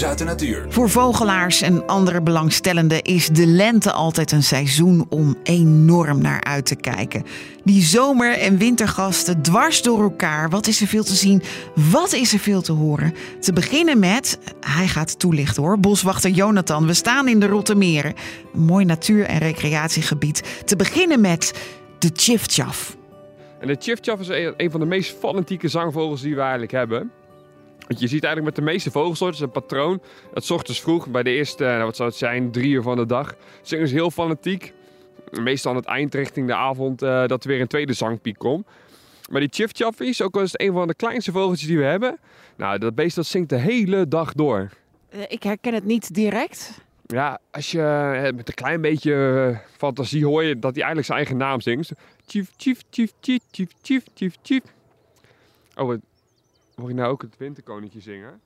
[0.00, 0.64] nieuws uit de natuur.
[0.68, 6.66] Voor vogelaars en andere belangstellenden is de lente altijd een seizoen om enorm naar uit
[6.66, 7.24] te kijken.
[7.64, 10.50] Die zomer- en wintergasten dwars door elkaar.
[10.50, 11.42] Wat is er veel te zien?
[11.90, 13.14] Wat is er veel te horen?
[13.40, 16.86] Te beginnen met, hij gaat toelichten hoor, boswachter Jonathan.
[16.86, 18.14] We staan in de Rottermeren,
[18.54, 20.62] een mooi natuur- en recreatiegebied.
[20.64, 21.52] Te beginnen met
[21.98, 22.96] de Chifchaf.
[23.60, 27.10] En de chifchaf is een een van de meest fanatieke zangvogels die we eigenlijk hebben.
[27.90, 30.00] Want je ziet eigenlijk met de meeste vogelsoorten een patroon.
[30.34, 32.96] Dat 's ochtends vroeg, bij de eerste, nou, wat zou het zijn, drie uur van
[32.96, 34.72] de dag, zingen ze heel fanatiek.
[35.30, 38.66] Meestal aan het eind richting de avond eh, dat er weer een tweede zangpiek komt.
[39.30, 42.18] Maar die chifchaf is ook wel eens een van de kleinste vogeltjes die we hebben.
[42.56, 44.68] Nou, dat beest dat zingt de hele dag door.
[45.08, 46.80] Eh, Ik herken het niet direct.
[47.06, 49.14] Ja, als je eh, met een klein beetje
[49.52, 51.90] eh, fantasie hoor je dat hij eigenlijk zijn eigen naam zingt.
[52.26, 54.62] Chief, chief, chief, chief, chief, chief, chief, chief.
[55.74, 55.98] Oh, wat-
[56.80, 58.40] hoor je nou ook het winterkoninkje zingen?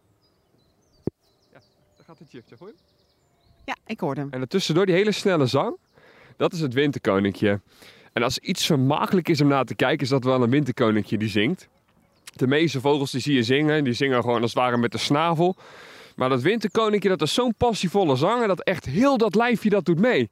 [1.52, 1.60] Ja,
[1.96, 2.74] daar gaat de chief, hoor je?
[3.64, 4.30] Ja, ik hoorde hem.
[4.30, 5.76] En daartussendoor die hele snelle zang,
[6.36, 7.60] dat is het winterkoninkje.
[8.12, 11.28] En als iets vermakelijk is om naar te kijken, is dat wel een winterkoninkje die
[11.28, 11.68] zingt.
[12.36, 14.98] De meeste vogels die zie je zingen, die zingen gewoon als het ware met de
[14.98, 15.56] snavel.
[16.16, 19.98] Maar dat winterkoninkje, dat is zo'n passievolle zanger, dat echt heel dat lijfje dat doet
[19.98, 20.30] mee.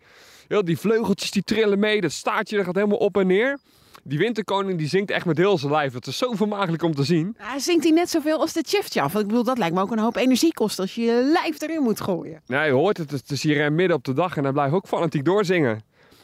[0.49, 3.59] Heel die vleugeltjes die trillen mee, dat staartje dat gaat helemaal op en neer.
[4.05, 5.93] Die winterkoning die zingt echt met heel zijn lijf.
[5.93, 7.37] Dat is zo vermakelijk om te zien.
[7.39, 9.15] Ja, zingt hij net zoveel als de Chifchaf?
[9.15, 11.83] Ik bedoel, dat lijkt me ook een hoop energie kost als je je lijf erin
[11.83, 12.41] moet gooien.
[12.47, 14.75] Nou, je hoort het, het is hier eh, midden op de dag en hij blijft
[14.75, 15.83] ook fanatiek doorzingen.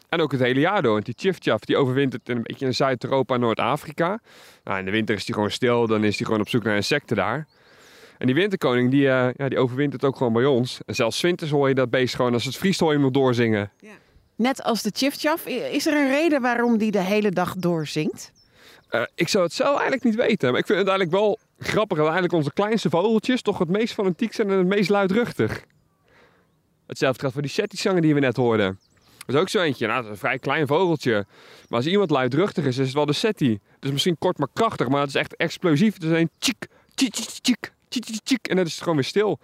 [0.08, 0.92] En ook het hele jaar door.
[0.92, 4.20] Want die chifchaf die overwintert een beetje in Zuid-Europa en Noord-Afrika.
[4.64, 6.76] Nou, in de winter is hij gewoon stil, dan is hij gewoon op zoek naar
[6.76, 7.46] insecten daar.
[8.18, 10.80] En die winterkoning die, eh, ja, die overwintert ook gewoon bij ons.
[10.86, 13.12] En zelfs winters hoor je dat beest gewoon, als het vriest hoor je hem nog
[13.12, 13.70] doorzingen.
[14.38, 18.32] Net als de Chifchaf, is er een reden waarom die de hele dag doorzingt?
[18.88, 20.50] Eh, ik zou het zelf eigenlijk niet weten.
[20.50, 23.94] Maar ik vind het eigenlijk wel grappig dat eigenlijk onze kleinste vogeltjes toch het meest
[23.94, 25.64] fanatiek zijn en het meest luidruchtig.
[26.86, 28.78] Hetzelfde geldt voor die settizanger die we net hoorden.
[29.26, 29.86] Dat is ook zo eentje.
[29.86, 31.26] Nou, dat is een vrij klein vogeltje.
[31.68, 33.60] Maar als iemand luidruchtig is, is het wel de settie.
[33.74, 35.94] Het is misschien kort maar krachtig, maar het is echt explosief.
[35.94, 38.48] Het is een tjik, tjik, tjik, tjik, tjik.
[38.48, 39.38] En dan is het gewoon weer stil.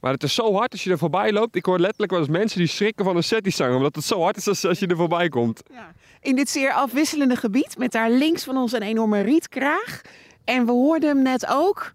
[0.00, 1.56] Maar het is zo hard als je er voorbij loopt.
[1.56, 3.76] Ik hoor letterlijk wel eens mensen die schrikken van een settizanger.
[3.76, 5.62] Omdat het zo hard is als, als je er voorbij komt.
[5.72, 5.92] Ja.
[6.20, 10.00] In dit zeer afwisselende gebied, met daar links van ons een enorme rietkraag.
[10.44, 11.92] En we hoorden hem net ook,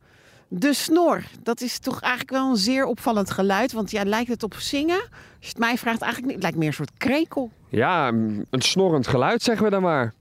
[0.48, 1.24] de snor.
[1.44, 3.72] Dat is toch eigenlijk wel een zeer opvallend geluid.
[3.72, 5.02] Want ja, lijkt het op zingen?
[5.02, 6.34] Als je het mij vraagt, eigenlijk niet.
[6.34, 7.52] Het lijkt meer een soort krekel.
[7.70, 10.14] Ja, een snorrend geluid zeggen we dan maar.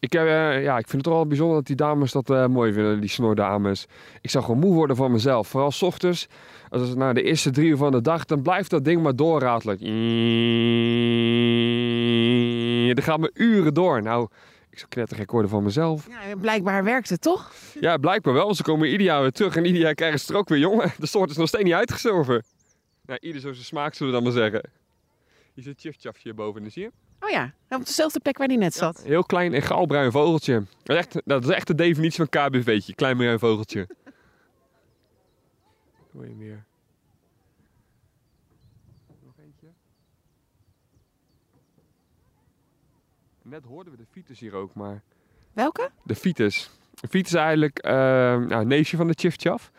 [0.00, 2.72] Ik, eh, ja, ik vind het toch wel bijzonder dat die dames dat eh, mooi
[2.72, 3.86] vinden, die snordames.
[4.20, 5.48] Ik zou gewoon moe worden van mezelf.
[5.48, 6.26] Vooral 's ochtends,
[6.68, 9.16] als het na de eerste drie uur van de dag, dan blijft dat ding maar
[9.16, 9.78] doorratelen.
[12.94, 14.02] Dan gaat me uren door.
[14.02, 14.28] Nou,
[14.70, 16.06] ik zou knettergek worden van mezelf.
[16.08, 17.52] Ja, blijkbaar werkt het toch?
[17.80, 18.54] Ja, blijkbaar wel.
[18.54, 20.92] Ze komen ieder jaar weer terug en ieder jaar krijgen ze er ook weer jongen.
[20.98, 22.44] De soort is nog steeds niet uitgestorven.
[23.06, 24.70] Nou, ieder zo zijn smaak, zullen we dan maar zeggen.
[25.54, 26.90] Hier zit Chifchafje hierboven, dus zie je?
[27.20, 29.02] Oh ja, op dezelfde plek waar hij net zat.
[29.02, 30.62] Heel klein en gaalbruin vogeltje.
[30.82, 32.94] Dat is echt, dat is echt de definitie van KBV'tje.
[32.94, 33.88] Klein bruin vogeltje.
[36.12, 36.64] Hoor je meer?
[39.24, 39.66] Nog eentje.
[43.42, 45.02] Net hoorden we de fiets hier ook, maar...
[45.52, 45.90] Welke?
[46.02, 46.70] De fiets.
[47.00, 49.70] De fiets is eigenlijk eh, nou, een neefje van de chifchaf.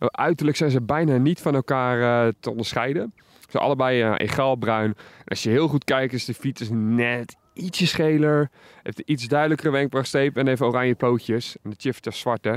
[0.00, 3.14] Uh, uiterlijk zijn ze bijna niet van elkaar eh, te onderscheiden.
[3.54, 4.90] Ze allebei eh, egaal bruin.
[4.90, 8.50] En als je heel goed kijkt is de fiets net ietsje scheler.
[8.82, 11.56] Heeft iets duidelijkere wenkbrauwstreep en heeft oranje pootjes.
[11.62, 12.56] En de chifchaf zwart hè.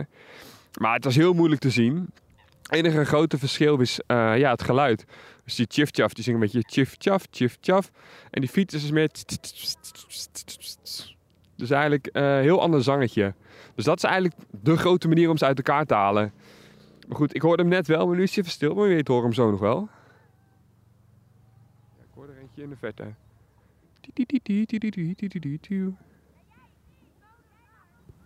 [0.79, 2.09] Maar het was heel moeilijk te zien.
[2.61, 5.05] Het enige grote verschil is eh, ja, het geluid.
[5.43, 7.91] Dus die chifchaf die zingt een beetje chifchaf, chifchaf.
[8.29, 9.09] En die fiets is meer...
[11.55, 13.33] Dus eigenlijk een heel ander zangetje.
[13.75, 16.33] Dus dat is eigenlijk de grote manier om ze uit elkaar te halen.
[17.07, 18.73] Maar goed, ik hoorde hem net wel, maar nu is hij even stil.
[18.73, 19.89] Maar je weet, hoor hem zo nog wel.
[22.17, 23.03] Hoor er eentje in de verte.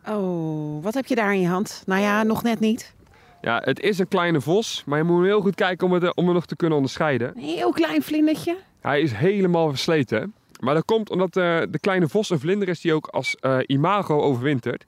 [0.07, 1.83] Oh, wat heb je daar in je hand?
[1.85, 2.95] Nou ja, nog net niet.
[3.41, 6.09] Ja, het is een kleine vos, maar je moet heel goed kijken om, het, eh,
[6.15, 7.37] om hem nog te kunnen onderscheiden.
[7.37, 8.57] Een heel klein vlindertje.
[8.79, 10.33] Hij is helemaal versleten.
[10.59, 13.57] Maar dat komt omdat eh, de kleine vos een vlinder is die ook als eh,
[13.65, 14.85] imago overwintert.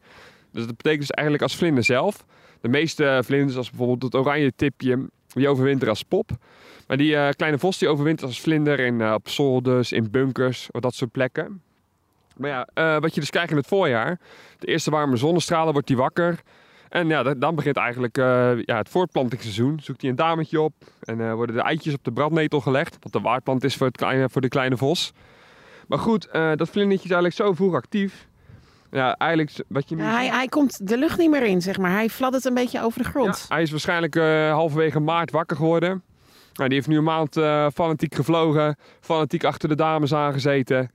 [0.51, 2.25] Dus dat betekent dus eigenlijk als vlinder zelf.
[2.61, 5.09] De meeste vlinders, als bijvoorbeeld het oranje tipje,
[5.41, 6.29] die overwinteren als pop.
[6.87, 10.67] Maar die eh, kleine vos die overwintert als vlinder in, eh, op zolders, in bunkers,
[10.71, 11.61] of dat soort plekken.
[12.37, 14.19] Maar ja, eh, wat je dus krijgt in het voorjaar.
[14.59, 16.39] De eerste warme zonnestralen wordt hij wakker.
[16.89, 18.15] En ja, da- dan begint eigenlijk
[18.65, 19.79] ja, het voortplantingsseizoen.
[19.81, 22.97] Zoekt hij een dametje op en worden de eitjes op de brandnetel gelegd.
[22.99, 25.11] Wat de waardplant is voor, het kleine, voor de kleine vos.
[25.87, 28.27] Maar goed, dat vlindertje is eigenlijk zo vroeg actief.
[28.93, 31.91] Ja, eigenlijk wat je nu hij, hij komt de lucht niet meer in, zeg maar.
[31.91, 33.45] Hij fladdert een beetje over de grond.
[33.49, 36.03] Ja, hij is waarschijnlijk eh, halverwege maart wakker geworden.
[36.53, 40.91] Nou, die heeft nu een maand uh, fanatiek gevlogen, fanatiek achter de dames aangezeten.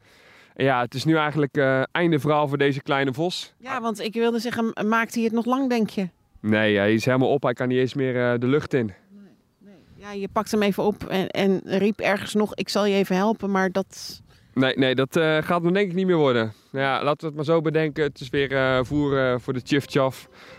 [0.54, 3.54] En ja, het is nu eigenlijk uh, einde verhaal voor deze kleine vos.
[3.58, 6.08] Ja, want ik wilde zeggen, maakt hij het nog lang, denk je?
[6.40, 7.42] Nee, hij is helemaal op.
[7.42, 8.86] Hij kan niet eens meer de lucht in.
[8.86, 9.74] Nee, nee.
[9.94, 13.16] Ja, je pakt hem even op en, en, riep ergens nog, ik zal je even
[13.16, 14.22] helpen, maar dat...
[14.58, 16.52] Nee, nee dat uh, gaat hem denk ik niet meer worden.
[16.70, 18.04] Nou ja, laten we het maar zo bedenken.
[18.04, 19.84] Het is weer uh, voer voor de Chif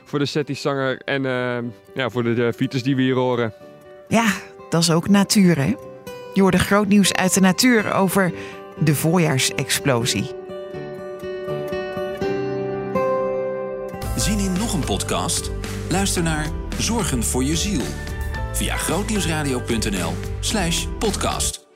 [0.04, 1.24] voor de Setti-zanger en
[1.94, 3.54] ja, voor de, de fietsers die we hier horen.
[4.08, 4.34] Ja,
[4.70, 5.76] dat is ook natuur, hè?
[6.34, 8.32] Je hoorde groot nieuws uit de natuur over
[8.80, 10.32] de voorjaarsexplosie.
[14.16, 15.52] Zien in nog een podcast?
[15.90, 16.48] Luister naar
[16.78, 17.82] Zorgen voor je ziel
[18.54, 21.69] via grootnieuwsradio.nl/podcast.